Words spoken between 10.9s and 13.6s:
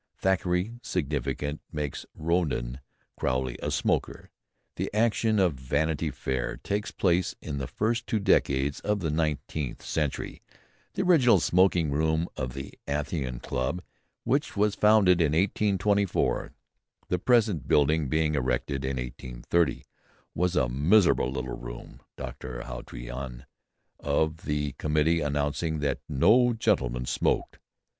The original smoking room of the Athenæum